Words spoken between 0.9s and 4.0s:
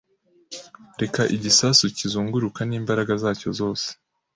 Reka igisasu kizunguruka n'imbaraga zacyo zose